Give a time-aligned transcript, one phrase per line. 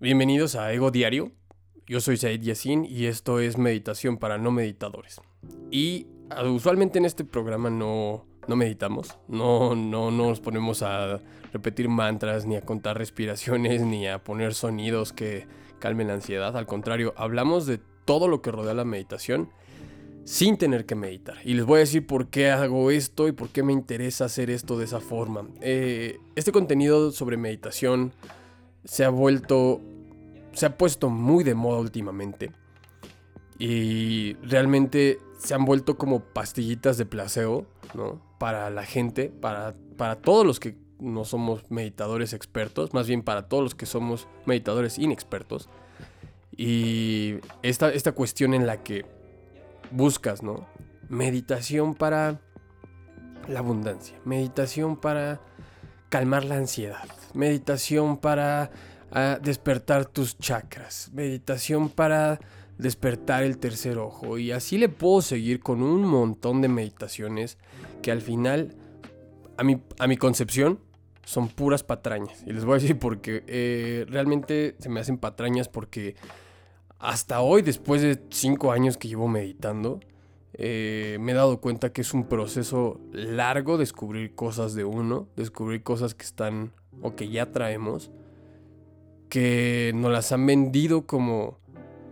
[0.00, 1.32] Bienvenidos a Ego Diario.
[1.88, 5.20] Yo soy Said Yassin y esto es Meditación para no meditadores.
[5.72, 11.18] Y ah, usualmente en este programa no, no meditamos, no, no, no nos ponemos a
[11.52, 15.48] repetir mantras, ni a contar respiraciones, ni a poner sonidos que
[15.80, 16.56] calmen la ansiedad.
[16.56, 19.50] Al contrario, hablamos de todo lo que rodea la meditación
[20.22, 21.38] sin tener que meditar.
[21.44, 24.48] Y les voy a decir por qué hago esto y por qué me interesa hacer
[24.48, 25.48] esto de esa forma.
[25.60, 28.12] Eh, este contenido sobre meditación
[28.88, 29.82] se ha vuelto,
[30.52, 32.52] se ha puesto muy de moda últimamente.
[33.58, 38.20] Y realmente se han vuelto como pastillitas de placebo, ¿no?
[38.38, 43.46] Para la gente, para, para todos los que no somos meditadores expertos, más bien para
[43.48, 45.68] todos los que somos meditadores inexpertos.
[46.56, 49.04] Y esta, esta cuestión en la que
[49.90, 50.66] buscas, ¿no?
[51.10, 52.40] Meditación para
[53.48, 55.40] la abundancia, meditación para
[56.08, 58.70] calmar la ansiedad, meditación para
[59.12, 62.40] ah, despertar tus chakras, meditación para
[62.78, 64.38] despertar el tercer ojo.
[64.38, 67.58] Y así le puedo seguir con un montón de meditaciones
[68.02, 68.74] que al final,
[69.56, 70.78] a mi, a mi concepción,
[71.24, 72.42] son puras patrañas.
[72.46, 76.16] Y les voy a decir porque eh, realmente se me hacen patrañas porque
[76.98, 80.00] hasta hoy, después de cinco años que llevo meditando,
[80.54, 85.82] eh, me he dado cuenta que es un proceso largo descubrir cosas de uno, descubrir
[85.82, 88.10] cosas que están o que ya traemos,
[89.28, 91.58] que nos las han vendido como,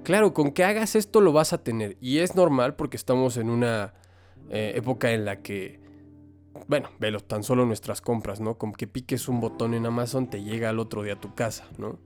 [0.05, 1.97] claro, con que hagas esto lo vas a tener.
[2.01, 3.95] Y es normal porque estamos en una
[4.51, 5.81] eh, época en la que,
[6.69, 8.59] bueno, velo, tan solo nuestras compras, ¿no?
[8.59, 11.69] Con que piques un botón en Amazon te llega al otro día a tu casa,
[11.79, 11.99] ¿no?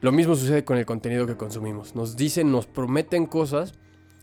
[0.00, 1.94] Lo mismo sucede con el contenido que consumimos.
[1.94, 3.74] Nos dicen, nos prometen cosas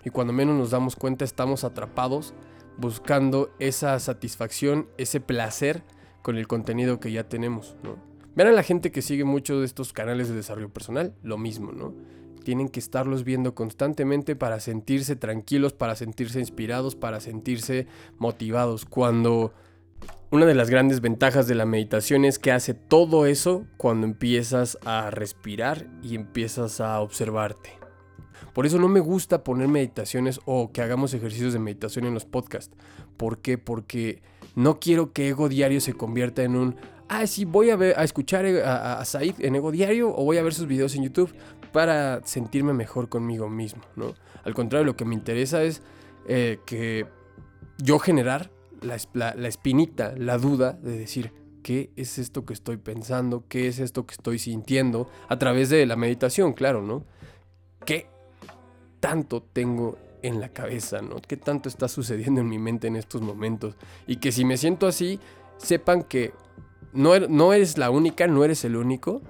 [0.03, 2.33] y cuando menos nos damos cuenta estamos atrapados
[2.77, 5.83] buscando esa satisfacción, ese placer
[6.29, 7.97] con el contenido que ya tenemos, ¿no?
[8.37, 11.95] A la gente que sigue mucho de estos canales de desarrollo personal, lo mismo, ¿no?
[12.43, 17.87] Tienen que estarlos viendo constantemente para sentirse tranquilos, para sentirse inspirados, para sentirse
[18.19, 18.85] motivados.
[18.85, 19.55] Cuando
[20.29, 24.77] una de las grandes ventajas de la meditación es que hace todo eso cuando empiezas
[24.85, 27.71] a respirar y empiezas a observarte.
[28.53, 32.25] Por eso no me gusta poner meditaciones o que hagamos ejercicios de meditación en los
[32.25, 32.77] podcasts.
[33.17, 33.57] ¿Por qué?
[33.57, 34.21] Porque
[34.55, 36.75] no quiero que Ego Diario se convierta en un,
[37.07, 40.43] ah, sí, voy a, ver, a escuchar a, Said en Ego Diario o voy a
[40.43, 41.33] ver sus videos en YouTube
[41.71, 44.13] para sentirme mejor conmigo mismo, ¿no?
[44.43, 45.81] Al contrario, lo que me interesa es
[46.27, 47.05] eh, que
[47.77, 48.51] yo generar
[48.81, 51.33] la, la espinita, la duda de decir,
[51.63, 53.45] ¿qué es esto que estoy pensando?
[53.47, 55.09] ¿Qué es esto que estoy sintiendo?
[55.27, 57.05] A través de la meditación, claro, ¿no?
[57.85, 58.07] ¿Qué
[58.99, 61.17] tanto tengo en la cabeza, ¿no?
[61.17, 63.75] ¿Qué tanto está sucediendo en mi mente en estos momentos?
[64.07, 65.19] Y que si me siento así,
[65.57, 66.33] sepan que
[66.93, 69.21] no, er, no eres la única, no eres el único.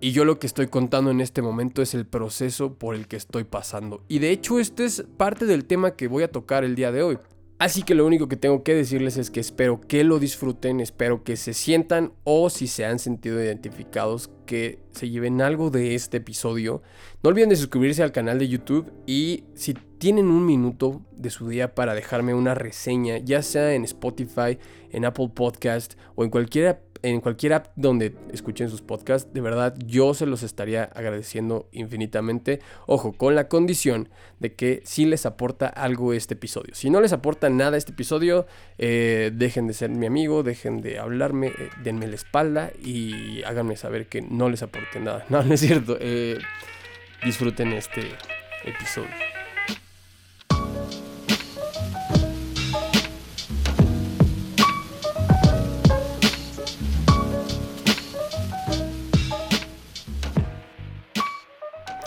[0.00, 3.16] Y yo lo que estoy contando en este momento es el proceso por el que
[3.16, 4.02] estoy pasando.
[4.08, 7.02] Y de hecho este es parte del tema que voy a tocar el día de
[7.02, 7.18] hoy.
[7.62, 11.22] Así que lo único que tengo que decirles es que espero que lo disfruten, espero
[11.22, 16.16] que se sientan o si se han sentido identificados que se lleven algo de este
[16.16, 16.82] episodio.
[17.22, 21.48] No olviden de suscribirse al canal de YouTube y si tienen un minuto de su
[21.48, 24.58] día para dejarme una reseña, ya sea en Spotify,
[24.90, 29.74] en Apple Podcast o en cualquiera en cualquier app donde escuchen sus podcasts, de verdad
[29.86, 32.60] yo se los estaría agradeciendo infinitamente.
[32.86, 34.08] Ojo, con la condición
[34.40, 36.74] de que si les aporta algo este episodio.
[36.74, 38.46] Si no les aporta nada este episodio,
[38.78, 43.76] eh, dejen de ser mi amigo, dejen de hablarme, eh, denme la espalda y háganme
[43.76, 45.24] saber que no les aporte nada.
[45.32, 45.96] No, no es cierto.
[45.98, 46.38] Eh,
[47.24, 48.02] disfruten este
[48.64, 49.31] episodio.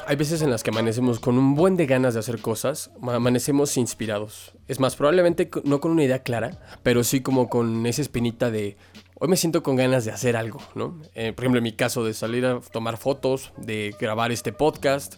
[0.08, 3.76] Hay veces en las que amanecemos con un buen de ganas de hacer cosas, amanecemos
[3.78, 4.54] inspirados.
[4.68, 8.78] Es más, probablemente no con una idea clara, pero sí como con esa espinita de
[9.16, 11.02] hoy me siento con ganas de hacer algo, ¿no?
[11.16, 15.16] Eh, por ejemplo, en mi caso de salir a tomar fotos, de grabar este podcast,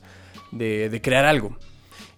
[0.51, 1.57] de, de crear algo.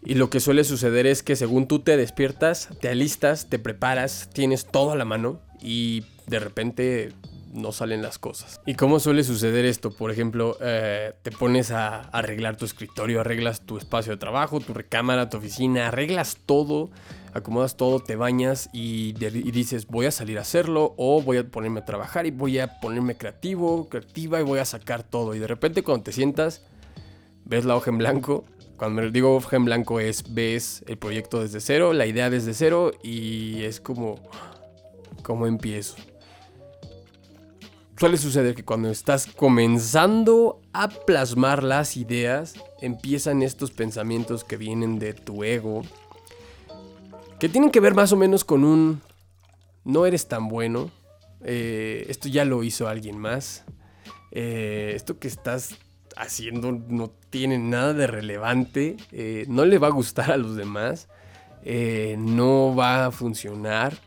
[0.03, 4.29] Y lo que suele suceder es que según tú te despiertas, te alistas, te preparas,
[4.31, 7.09] tienes todo a la mano y de repente
[7.51, 8.61] no salen las cosas.
[8.65, 9.91] ¿Y cómo suele suceder esto?
[9.91, 14.73] Por ejemplo, eh, te pones a arreglar tu escritorio, arreglas tu espacio de trabajo, tu
[14.73, 16.91] recámara, tu oficina, arreglas todo,
[17.33, 21.79] acomodas todo, te bañas y, dices voy a salir a hacerlo o voy a ponerme
[21.79, 25.33] a trabajar y voy a ponerme creativo, creativa y voy a sacar todo.
[25.35, 26.63] Y de repente cuando te sientas,
[27.45, 28.45] ves la hoja en blanco.
[28.77, 32.53] Cuando me digo hoja en blanco es ves el proyecto desde cero, la idea desde
[32.53, 34.15] cero y es como,
[35.23, 35.95] ¿cómo empiezo?
[37.99, 44.99] Suele suceder que cuando estás comenzando a plasmar las ideas, empiezan estos pensamientos que vienen
[44.99, 45.81] de tu ego,
[47.41, 49.01] que tienen que ver más o menos con un
[49.83, 50.89] no eres tan bueno,
[51.43, 53.65] eh, esto ya lo hizo alguien más,
[54.31, 55.75] eh, esto que estás
[56.15, 61.09] haciendo no tiene nada de relevante, eh, no le va a gustar a los demás,
[61.65, 63.97] no va a funcionar.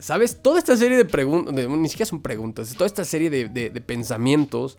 [0.00, 0.42] ¿Sabes?
[0.42, 4.78] Toda esta serie de preguntas, ni siquiera son preguntas, toda esta serie de pensamientos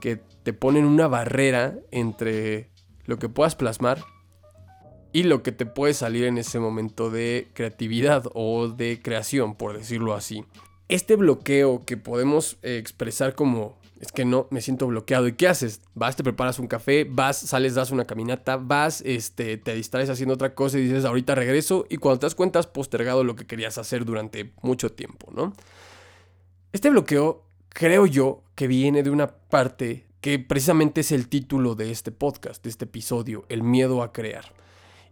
[0.00, 2.70] que te ponen una barrera entre
[3.04, 4.04] lo que puedas plasmar
[5.12, 9.76] y lo que te puede salir en ese momento de creatividad o de creación, por
[9.76, 10.44] decirlo así.
[10.88, 15.26] Este bloqueo que podemos eh, expresar como es que no, me siento bloqueado.
[15.26, 15.80] ¿Y qué haces?
[15.94, 20.34] Vas, te preparas un café, vas, sales, das una caminata, vas, este, te distraes haciendo
[20.34, 21.84] otra cosa y dices, ahorita regreso.
[21.88, 25.52] Y cuando te das cuenta, has postergado lo que querías hacer durante mucho tiempo, ¿no?
[26.72, 31.90] Este bloqueo, creo yo, que viene de una parte que precisamente es el título de
[31.90, 34.52] este podcast, de este episodio, el miedo a crear.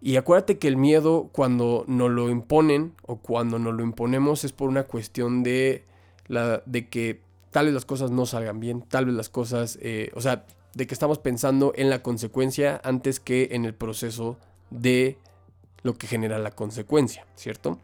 [0.00, 4.52] Y acuérdate que el miedo cuando nos lo imponen o cuando nos lo imponemos es
[4.52, 5.84] por una cuestión de,
[6.28, 7.25] la, de que
[7.56, 10.44] tal vez las cosas no salgan bien, tal vez las cosas, eh, o sea,
[10.74, 14.36] de que estamos pensando en la consecuencia antes que en el proceso
[14.68, 15.16] de
[15.82, 17.78] lo que genera la consecuencia, ¿cierto?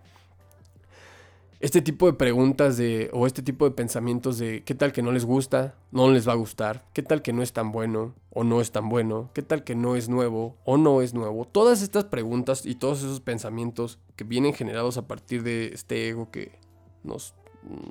[1.61, 5.11] este tipo de preguntas de, o este tipo de pensamientos de qué tal que no
[5.11, 8.45] les gusta, no les va a gustar, qué tal que no es tan bueno o
[8.45, 11.47] no es tan bueno, qué tal que no es nuevo o no es nuevo.
[11.47, 16.31] Todas estas preguntas y todos esos pensamientos que vienen generados a partir de este ego
[16.31, 16.59] que
[17.05, 17.33] nos,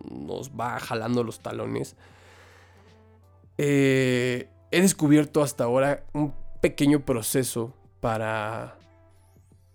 [0.09, 1.95] nos va jalando los talones,
[3.57, 8.77] eh, he descubierto hasta ahora un pequeño proceso para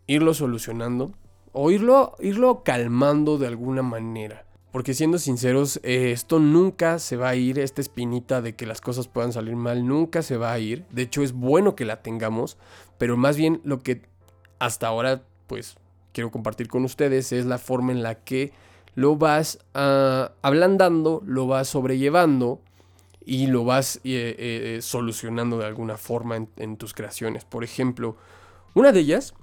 [0.07, 1.13] irlo solucionando
[1.53, 4.45] o irlo, irlo calmando de alguna manera.
[4.73, 8.83] Porque siendo sinceros, eh, esto nunca se va a ir, esta espinita de que las
[8.83, 10.85] cosas puedan salir mal, nunca se va a ir.
[10.91, 12.59] De hecho, es bueno que la tengamos,
[12.99, 14.03] pero más bien lo que
[14.59, 15.77] hasta ahora, pues,
[16.13, 18.53] quiero compartir con ustedes es la forma en la que
[18.97, 22.61] lo vas uh, ablandando, lo vas sobrellevando
[23.25, 27.45] y lo vas eh, eh, solucionando de alguna forma en, tus creaciones.
[27.45, 28.17] Por ejemplo,
[28.75, 29.35] una de ellas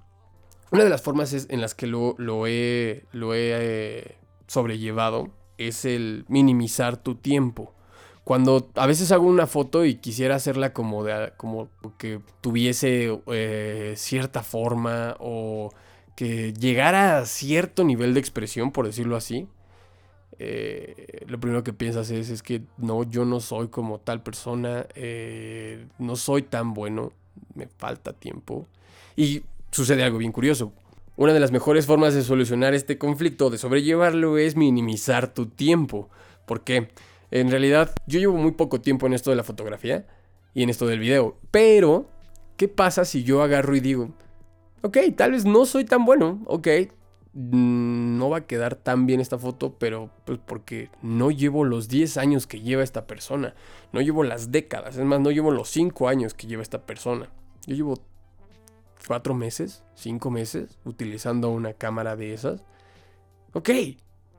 [0.73, 2.15] una de las formas en las que lo,
[2.47, 4.17] he, lo he eh,
[4.47, 5.29] sobrellevado
[5.59, 7.75] es el minimizar tu tiempo.
[8.23, 11.69] Cuando a veces hago una foto y quisiera hacerla como, de, como
[11.99, 15.69] que tuviese eh, cierta forma o
[16.15, 19.47] que llegara a cierto nivel de expresión, por decirlo así,
[20.39, 24.87] eh, lo primero que piensas es, es que no, yo no soy como tal persona,
[25.99, 27.11] no soy tan bueno,
[27.55, 28.67] me falta tiempo.
[29.15, 30.73] Y sucede algo bien curioso.
[31.15, 36.09] Una de las mejores formas de solucionar este conflicto, de sobrellevarlo, es minimizar tu tiempo.
[36.47, 36.89] ¿Por qué?
[37.29, 40.07] En realidad, yo llevo muy poco tiempo en esto de la fotografía
[40.53, 41.37] y en esto del video.
[41.51, 42.07] Pero,
[42.57, 44.09] ¿qué pasa si yo agarro y digo,
[44.83, 46.67] ok, tal vez no soy tan bueno, ok,
[47.33, 51.87] mm, no va a quedar tan bien esta foto, pero pues porque no llevo los
[51.87, 53.55] 10 años que lleva esta persona,
[53.91, 57.29] no llevo las décadas, es más, no llevo los 5 años que lleva esta persona.
[57.65, 57.95] Yo llevo
[59.07, 62.65] cuatro meses, cinco meses, utilizando una cámara de esas,
[63.53, 63.69] ok,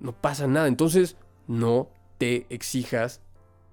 [0.00, 0.69] no pasa nada.
[0.69, 1.88] Entonces, no
[2.19, 3.20] te exijas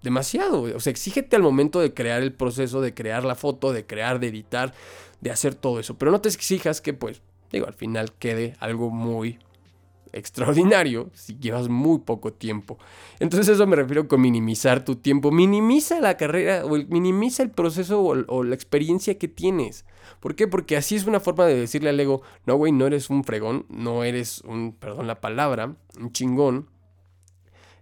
[0.01, 0.63] demasiado.
[0.75, 4.19] O sea, exígete al momento de crear el proceso, de crear la foto, de crear,
[4.19, 4.73] de editar,
[5.21, 5.97] de hacer todo eso.
[5.97, 7.21] Pero no te exijas que, pues,
[7.51, 9.39] digo, al final quede algo muy
[10.13, 12.77] extraordinario si llevas muy poco tiempo.
[13.19, 15.31] Entonces eso me refiero con minimizar tu tiempo.
[15.31, 19.85] Minimiza la carrera o minimiza el proceso o, la experiencia que tienes.
[20.19, 20.47] ¿Por qué?
[20.47, 23.65] Porque así es una forma de decirle al ego, no, güey, no eres un fregón,
[23.69, 26.67] no eres un, perdón la palabra, un chingón.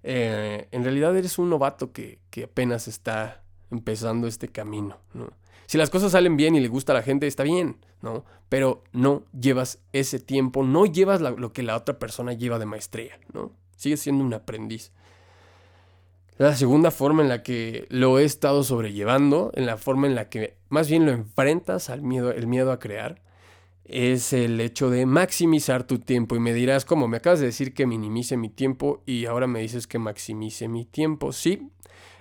[0.03, 4.97] Eh, en realidad eres un novato que, que apenas está empezando este camino.
[5.13, 5.29] ¿no?
[5.69, 8.25] Si las cosas salen bien y le gusta a la gente, está bien, ¿no?
[8.49, 13.19] Pero no llevas ese tiempo, no llevas lo que la otra persona lleva de maestría,
[13.33, 13.51] ¿no?
[13.75, 14.91] Sigues siendo un aprendiz.
[16.39, 20.27] La segunda forma en la que lo he estado sobrellevando, en la forma en la
[20.27, 23.21] que más bien lo enfrentas al miedo, el miedo a crear,
[23.89, 26.35] es el hecho de maximizar tu tiempo.
[26.35, 27.07] Y me dirás, ¿cómo?
[27.07, 30.85] Me acabas de decir que minimice mi tiempo y ahora me dices que maximice mi
[30.85, 31.31] tiempo.
[31.33, 31.69] Sí,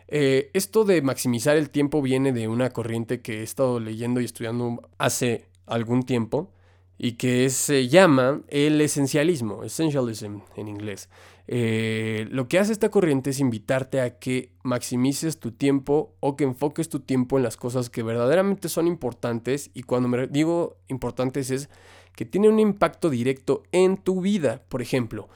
[0.09, 4.25] eh, esto de maximizar el tiempo viene de una corriente que he estado leyendo y
[4.25, 6.51] estudiando hace algún tiempo
[6.97, 11.11] y que se llama el esencialismo, essentialism en inglés.
[11.51, 16.45] Eh, lo que hace esta corriente es invitarte a que maximices tu tiempo o que
[16.45, 21.51] enfoques tu tiempo en las cosas que verdaderamente son importantes y cuando me digo importantes
[21.51, 21.71] es
[22.15, 24.63] que tienen un impacto directo en tu vida.
[24.69, 25.29] Por ejemplo,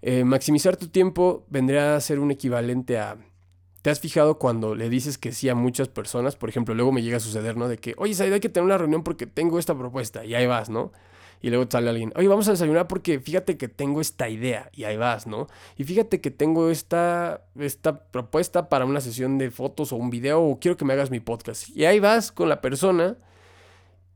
[0.00, 3.18] eh, maximizar tu tiempo vendría a ser un equivalente a
[3.82, 6.34] ¿Te has fijado cuando le dices que sí a muchas personas?
[6.34, 7.68] Por ejemplo, luego me llega a suceder, ¿no?
[7.68, 10.24] De que, oye, Said, hay que tener una reunión porque tengo esta propuesta.
[10.24, 10.92] Y ahí vas, ¿no?
[11.40, 14.70] Y luego sale alguien, oye, vamos a desayunar porque fíjate que tengo esta idea.
[14.72, 15.46] Y ahí vas, ¿no?
[15.76, 20.42] Y fíjate que tengo esta, esta propuesta para una sesión de fotos o un video
[20.42, 21.68] o quiero que me hagas mi podcast.
[21.76, 23.16] Y ahí vas con la persona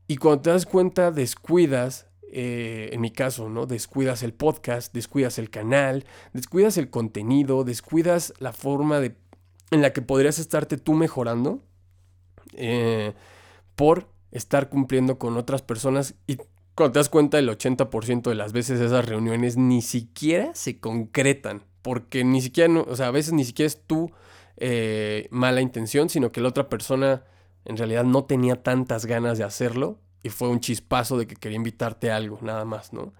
[0.07, 3.65] y cuando te das cuenta descuidas, eh, en mi caso, ¿no?
[3.65, 9.15] Descuidas el podcast, descuidas el canal, descuidas el contenido, descuidas la forma de,
[9.71, 11.63] en la que podrías estarte tú mejorando
[12.53, 13.13] eh,
[13.75, 16.37] por estar cumpliendo con otras personas y
[16.75, 21.63] cuando te das cuenta, el 80% de las veces esas reuniones ni siquiera se concretan.
[21.81, 24.11] Porque ni siquiera, o sea, a veces ni siquiera es tu
[24.57, 27.23] eh, mala intención, sino que la otra persona
[27.65, 31.57] en realidad no tenía tantas ganas de hacerlo y fue un chispazo de que quería
[31.57, 33.13] invitarte a algo, nada más, ¿no?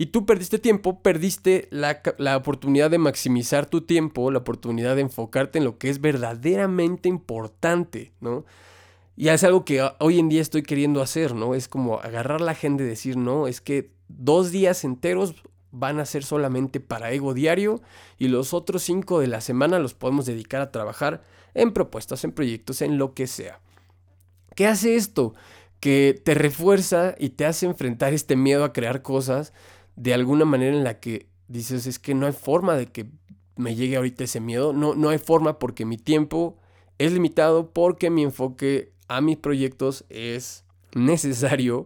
[0.00, 5.02] Y tú perdiste tiempo, perdiste la, la, oportunidad de maximizar tu tiempo, la oportunidad de
[5.02, 8.44] enfocarte en lo que es verdaderamente importante, ¿no?
[9.20, 11.56] Y es algo que hoy en día estoy queriendo hacer, ¿no?
[11.56, 15.34] Es como agarrar la gente y decir, no, es que dos días enteros
[15.72, 17.82] van a ser solamente para ego diario
[18.16, 22.30] y los otros cinco de la semana los podemos dedicar a trabajar en propuestas, en
[22.30, 23.58] proyectos, en lo que sea.
[24.54, 25.34] ¿Qué hace esto?
[25.80, 29.52] Que te refuerza y te hace enfrentar este miedo a crear cosas
[29.96, 33.10] de alguna manera en la que dices, es que no hay forma de que
[33.56, 36.56] me llegue ahorita ese miedo, no, no hay forma porque mi tiempo
[36.98, 41.84] es limitado, porque mi enfoque a mis proyectos es necesario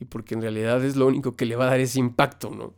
[0.00, 2.74] y porque en realidad es lo único que le va a dar ese impacto, ¿no?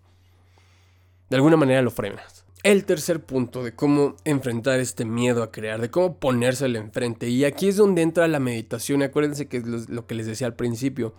[1.29, 2.45] De alguna manera lo frenas.
[2.63, 7.29] El tercer punto de cómo enfrentar este miedo a crear, de cómo ponérselo enfrente.
[7.29, 9.03] Y aquí es donde entra la meditación.
[9.03, 11.15] Acuérdense que es lo que les decía al principio.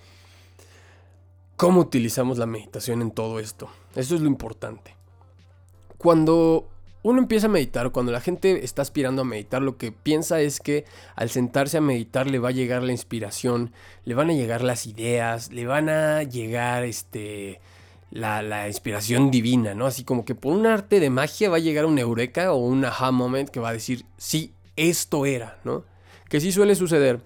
[1.55, 3.69] ¿Cómo utilizamos la meditación en todo esto?
[3.95, 4.95] Eso es lo importante.
[5.97, 6.69] Cuando
[7.09, 10.59] uno empieza a meditar, cuando la gente está aspirando a meditar, lo que piensa es
[10.59, 10.83] que
[11.15, 13.71] al sentarse a meditar le va a llegar la inspiración,
[14.03, 17.61] le van a llegar las ideas, le van a llegar este,
[18.11, 19.85] la, inspiración divina, ¿no?
[19.85, 22.83] Así como que por un arte de magia va a llegar un eureka o un
[22.83, 25.85] aha moment que va a decir, sí, esto era, ¿no?
[26.27, 27.21] Que sí suele suceder.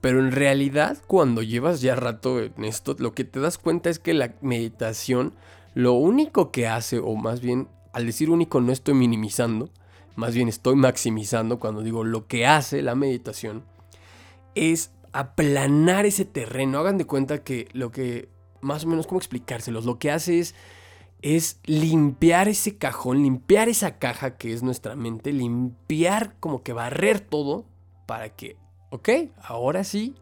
[0.00, 3.98] Pero en realidad, cuando llevas ya rato en esto, lo que te das cuenta es
[3.98, 5.34] que la meditación
[5.74, 9.70] lo único que hace, o más bien al decir único no estoy minimizando,
[10.16, 13.64] más bien estoy maximizando cuando digo lo que hace la meditación,
[14.54, 16.78] es aplanar ese terreno.
[16.78, 18.28] Hagan de cuenta que lo que,
[18.60, 19.84] más o menos, ¿cómo explicárselos?
[19.84, 20.54] Lo que hace es,
[21.22, 27.20] es limpiar ese cajón, limpiar esa caja que es nuestra mente, limpiar, como que barrer
[27.20, 27.64] todo
[28.06, 28.56] para que,
[28.90, 29.08] ok,
[29.42, 30.14] ahora sí,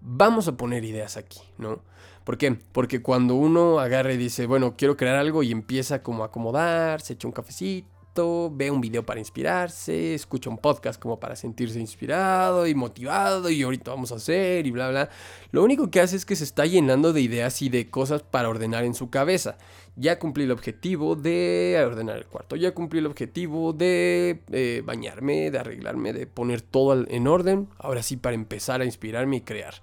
[0.00, 1.80] vamos a poner ideas aquí, ¿no?
[2.24, 2.56] ¿Por qué?
[2.72, 7.02] Porque cuando uno agarra y dice, bueno, quiero crear algo y empieza como a acomodar,
[7.02, 11.80] se echa un cafecito, ve un video para inspirarse, escucha un podcast como para sentirse
[11.80, 15.10] inspirado y motivado y ahorita vamos a hacer y bla, bla.
[15.50, 18.48] Lo único que hace es que se está llenando de ideas y de cosas para
[18.48, 19.58] ordenar en su cabeza.
[19.96, 25.50] Ya cumplí el objetivo de ordenar el cuarto, ya cumplí el objetivo de eh, bañarme,
[25.50, 27.68] de arreglarme, de poner todo en orden.
[27.78, 29.82] Ahora sí para empezar a inspirarme y crear.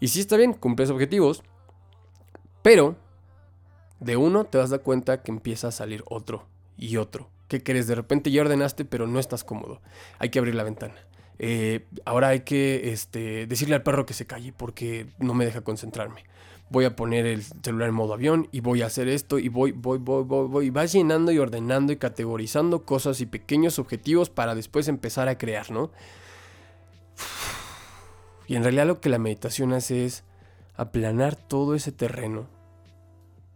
[0.00, 1.42] Y sí está bien, cumples objetivos,
[2.62, 2.96] pero
[4.00, 7.28] de uno te dar cuenta que empieza a salir otro y otro.
[7.48, 7.86] ¿Qué crees?
[7.86, 9.80] De repente ya ordenaste, pero no estás cómodo.
[10.18, 10.94] Hay que abrir la ventana.
[11.38, 15.62] Eh, ahora hay que este, decirle al perro que se calle porque no me deja
[15.62, 16.24] concentrarme.
[16.70, 19.72] Voy a poner el celular en modo avión y voy a hacer esto y voy,
[19.72, 20.66] voy, voy, voy, voy.
[20.66, 25.36] Y vas llenando y ordenando y categorizando cosas y pequeños objetivos para después empezar a
[25.36, 25.90] crear, ¿no?
[28.50, 30.24] Y en realidad lo que la meditación hace es
[30.74, 32.48] aplanar todo ese terreno,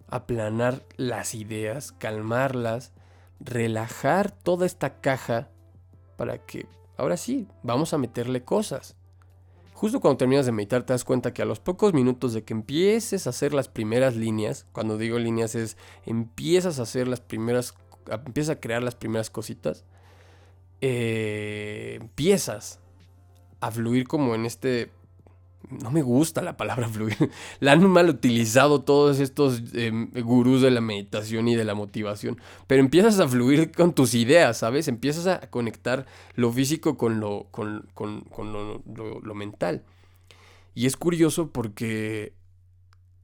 [0.06, 2.92] aplanar las ideas, calmarlas,
[3.40, 5.48] relajar toda esta caja
[6.16, 8.94] para que ahora sí, vamos a meterle cosas.
[9.72, 12.52] Justo cuando terminas de meditar te das cuenta que a los pocos minutos de que
[12.54, 17.74] empieces a hacer las primeras líneas, cuando digo líneas es empiezas a hacer las primeras,
[18.08, 19.86] empiezas a crear las primeras cositas,
[20.80, 22.78] eh, empiezas
[23.66, 24.90] a fluir como en este...
[25.71, 27.30] No me gusta la palabra fluir.
[27.61, 32.38] La han mal utilizado todos estos em, gurús de la meditación y de la motivación.
[32.66, 34.88] Pero empiezas a fluir con tus ideas, ¿sabes?
[34.88, 39.85] Empiezas a conectar lo físico con lo, con, lo, mental.
[40.75, 42.35] Y es curioso porque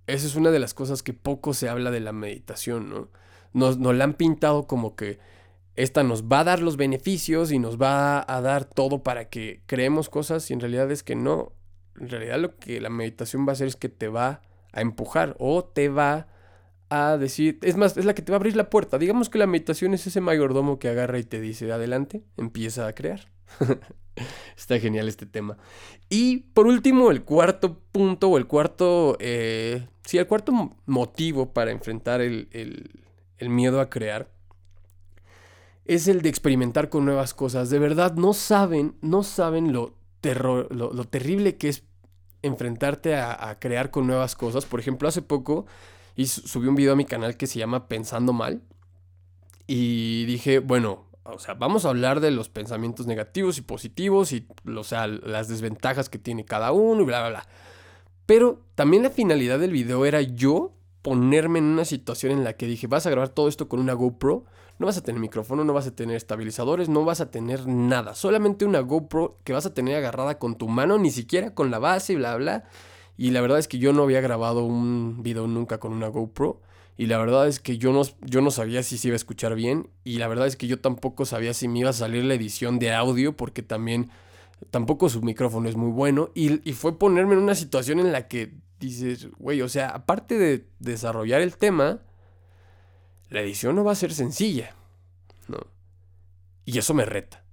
[0.07, 3.09] esa es una de las cosas que poco se habla de la meditación, ¿no?
[3.53, 5.19] Nos, nos la han pintado como que
[5.83, 9.63] esta nos va a dar los beneficios y nos va a dar todo para que
[9.67, 11.53] creemos cosas y en realidad es que no.
[11.99, 15.37] En realidad lo que la meditación va a hacer es que te va a empujar
[15.39, 16.29] o te va
[16.91, 18.99] a decir, es más, es la que te va a abrir la puerta.
[18.99, 22.95] Digamos que la meditación es ese mayordomo que agarra y te dice, adelante, empieza a
[22.95, 23.29] crear.
[24.57, 25.57] Está genial este tema.
[26.09, 31.71] Y por último, el cuarto punto o el cuarto, eh, sí, el cuarto motivo para
[31.71, 34.29] enfrentar el, el miedo a crear
[35.91, 37.69] es el de experimentar con nuevas cosas.
[37.69, 41.83] De verdad, no saben, no saben lo, terror, lo, terrible que es
[42.43, 44.67] enfrentarte a, crear con nuevas cosas.
[44.67, 45.67] Por ejemplo, hace poco
[46.15, 48.63] y subí un video a mi canal que se llama Pensando Mal.
[49.67, 54.47] Y dije, bueno, o sea, vamos a hablar de los pensamientos negativos y positivos y,
[54.65, 57.49] o sea, las desventajas que tiene cada uno y bla, bla, bla.
[58.27, 62.67] Pero también la finalidad del video era yo ponerme en una situación en la que
[62.67, 64.45] dije, vas a grabar todo esto con una GoPro,
[64.79, 68.15] no vas a tener micrófono, no vas a tener estabilizadores, no vas a tener nada,
[68.15, 71.79] solamente una GoPro que vas a tener agarrada con tu mano, ni siquiera con la
[71.79, 72.65] base y bla, bla.
[73.21, 76.63] Y la verdad es que yo no había grabado un video nunca con una GoPro.
[76.97, 79.55] Y la verdad es que yo no, yo no sabía si se iba a escuchar
[79.55, 79.91] bien.
[80.05, 82.79] Y la verdad es que yo tampoco sabía si me iba a salir la edición
[82.79, 83.37] de audio.
[83.37, 84.09] Porque también
[84.71, 86.31] tampoco su micrófono es muy bueno.
[86.35, 90.39] Y, y fue ponerme en una situación en la que dices, güey, o sea, aparte
[90.39, 92.01] de desarrollar el tema,
[93.29, 94.75] la edición no va a ser sencilla,
[95.47, 95.59] ¿no?
[96.65, 97.45] Y eso me reta.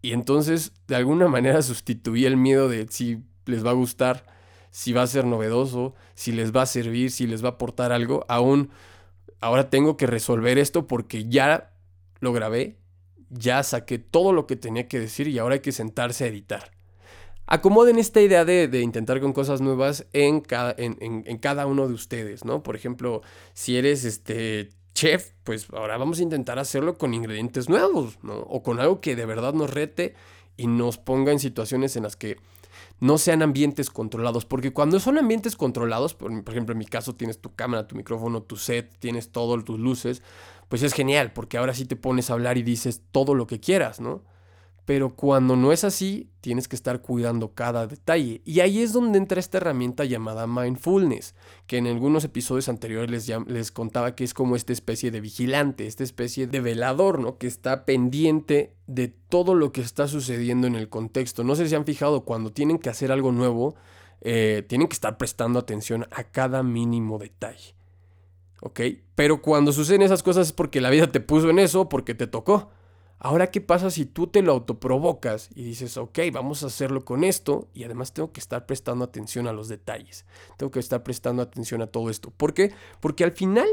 [0.00, 4.24] Y entonces, de alguna manera, sustituí el miedo de si les va a gustar,
[4.70, 7.92] si va a ser novedoso, si les va a servir, si les va a aportar
[7.92, 8.24] algo.
[8.28, 8.70] Aún,
[9.40, 11.74] ahora tengo que resolver esto porque ya
[12.20, 12.78] lo grabé,
[13.28, 16.77] ya saqué todo lo que tenía que decir y ahora hay que sentarse a editar
[17.48, 22.44] acomoden esta idea de, intentar con cosas nuevas en cada, en, cada, uno de ustedes,
[22.44, 22.62] ¿no?
[22.62, 23.22] Por ejemplo,
[23.54, 28.34] si eres este chef, pues ahora vamos a intentar hacerlo con ingredientes nuevos, ¿no?
[28.34, 30.14] O con algo que de verdad nos rete
[30.56, 32.36] y nos ponga en situaciones en las que
[33.00, 37.40] no sean ambientes controlados, porque cuando son ambientes controlados, por, ejemplo en mi caso tienes
[37.40, 40.22] tu cámara, tu micrófono, tu set, tienes todo, tus luces,
[40.68, 43.58] pues es genial, porque ahora sí te pones a hablar y dices todo lo que
[43.58, 44.22] quieras, ¿no?
[44.88, 48.40] Pero cuando no es así, tienes que estar cuidando cada detalle.
[48.46, 51.34] Y ahí es donde entra esta herramienta llamada mindfulness,
[51.66, 55.86] que en algunos episodios anteriores les, les contaba que es como esta especie de vigilante,
[55.86, 57.36] esta especie de velador, ¿no?
[57.36, 61.44] Que está pendiente de todo lo que está sucediendo en el contexto.
[61.44, 63.74] No sé si han fijado, cuando tienen que hacer algo nuevo,
[64.22, 67.74] eh, tienen que estar prestando atención a cada mínimo detalle.
[68.62, 68.80] ¿Ok?
[69.14, 72.26] Pero cuando suceden esas cosas es porque la vida te puso en eso, porque te
[72.26, 72.70] tocó.
[73.20, 77.24] Ahora, ¿qué pasa si tú te lo autoprovocas y dices, ok, vamos a hacerlo con
[77.24, 80.24] esto y además tengo que estar prestando atención a los detalles,
[80.56, 82.30] tengo que estar prestando atención a todo esto?
[82.30, 82.72] ¿Por qué?
[83.00, 83.66] Porque al final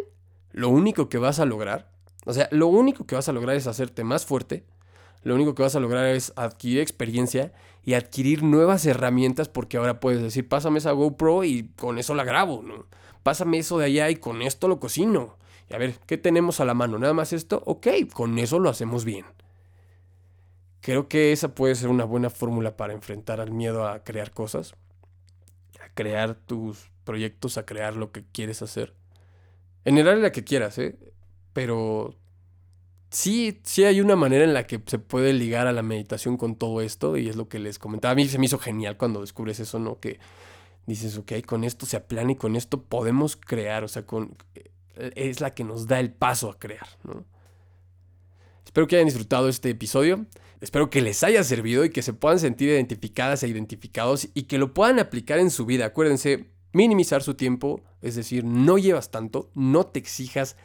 [0.51, 1.91] lo único que vas a lograr,
[2.25, 4.65] o sea, lo único que vas a lograr es hacerte más fuerte,
[5.21, 7.53] lo único que vas a lograr es adquirir experiencia
[7.83, 12.23] y adquirir nuevas herramientas porque ahora puedes decir, pásame esa GoPro y con eso la
[12.23, 12.85] grabo, ¿no?
[13.21, 15.37] Pásame eso de allá y con esto lo cocino.
[15.69, 16.99] Y a ver, ¿qué tenemos a la mano?
[16.99, 19.25] Nada más esto, ok, con eso lo hacemos bien.
[20.81, 24.75] Creo que esa puede ser una buena fórmula para enfrentar al miedo a crear cosas,
[25.83, 28.93] a crear tus proyectos, a crear lo que quieres hacer.
[29.83, 30.95] En el área que quieras, ¿eh?
[31.53, 32.15] Pero
[33.09, 36.55] sí, sí hay una manera en la que se puede ligar a la meditación con
[36.55, 38.11] todo esto y es lo que les comentaba.
[38.11, 39.99] A mí se me hizo genial cuando descubres eso, ¿no?
[39.99, 40.19] Que
[40.85, 44.35] dices, ok, con esto se aplana y con esto podemos crear, o sea, con,
[44.95, 47.25] es la que nos da el paso a crear, ¿no?
[48.65, 50.25] Espero que hayan disfrutado este episodio.
[50.59, 54.57] Espero que les haya servido y que se puedan sentir identificadas e identificados y que
[54.57, 55.85] lo puedan aplicar en su vida.
[55.85, 60.57] Acuérdense, minimizar su tiempo, es decir, no llevas tanto, no te exijas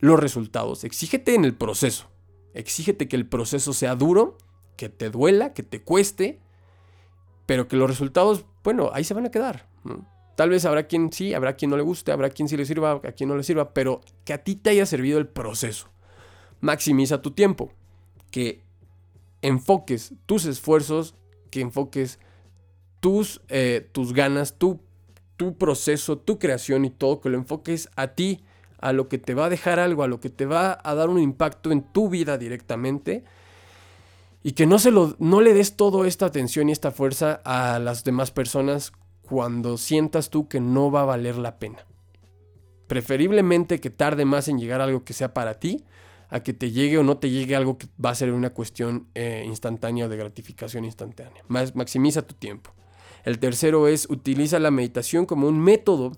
[0.00, 2.10] los resultados, exígete en el proceso.
[2.52, 4.38] Exígete que el proceso sea duro,
[4.76, 6.40] que te duela, que te cueste,
[7.46, 9.68] pero que los resultados, bueno, ahí se van a quedar.
[10.36, 12.92] Tal vez habrá quien sí, habrá quien no le guste, habrá quien sí le sirva,
[12.92, 15.90] a quien no le sirva, pero que a ti te haya servido el proceso
[16.60, 17.72] maximiza tu tiempo.
[18.30, 18.62] Que
[19.42, 21.14] enfoques tus esfuerzos,
[21.50, 22.18] que enfoques
[23.00, 24.80] tus, eh, tus ganas, tu,
[25.36, 28.44] tu proceso, tu creación y todo, que lo enfoques a ti,
[28.78, 31.08] a lo que te va a dejar algo, a lo que te va a dar
[31.08, 33.24] un impacto en tu vida directamente.
[34.42, 37.78] Y que no, se lo, no le des toda esta atención y esta fuerza a
[37.78, 38.92] las demás personas
[39.30, 41.86] cuando sientas tú que no va a valer la pena.
[42.88, 45.84] Preferiblemente que tarde más en llegar a algo que sea para ti,
[46.30, 49.06] a que te llegue o no te llegue algo que va a ser una cuestión
[49.14, 51.44] eh, instantánea o de gratificación instantánea.
[51.46, 52.72] Más, maximiza tu tiempo.
[53.24, 56.10] El tercero es utiliza la meditación como un método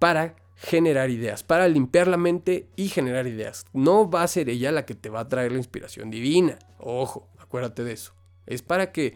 [0.00, 3.64] para generar ideas, para limpiar la mente y generar ideas.
[3.72, 6.58] No va a ser ella la que te va a traer la inspiración divina.
[6.80, 8.12] Ojo, acuérdate de eso.
[8.44, 9.14] Es para que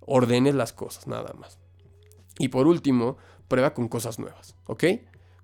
[0.00, 1.58] ordenes las cosas, nada más.
[2.38, 3.16] Y por último,
[3.48, 4.84] prueba con cosas nuevas, ¿ok?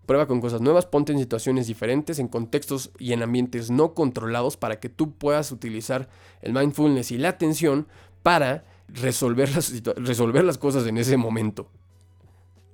[0.06, 4.56] Prueba con cosas nuevas, ponte en situaciones diferentes, en contextos y en ambientes no controlados
[4.56, 6.08] para que tú puedas utilizar
[6.42, 7.88] el mindfulness y la atención
[8.22, 11.70] para resolver las, resolver las cosas en ese momento.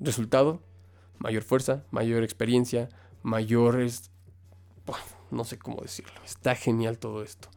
[0.00, 0.60] Resultado,
[1.18, 2.88] mayor fuerza, mayor experiencia,
[3.22, 4.10] mayores...
[5.30, 6.20] No sé cómo decirlo.
[6.24, 7.48] Está genial todo esto.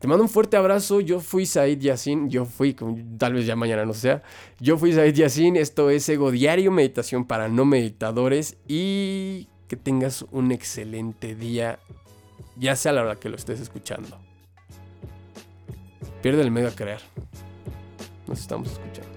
[0.00, 1.00] Te mando un fuerte abrazo.
[1.00, 2.30] Yo fui Said Yassin.
[2.30, 2.74] Yo fui,
[3.18, 4.22] tal vez ya mañana no sea.
[4.58, 5.56] Yo fui Said Yassin.
[5.56, 8.56] Esto es Ego Diario, meditación para no meditadores.
[8.66, 11.78] Y que tengas un excelente día,
[12.56, 14.18] ya sea a la hora que lo estés escuchando.
[16.22, 17.00] Pierde el medio a creer.
[18.26, 19.09] Nos estamos escuchando.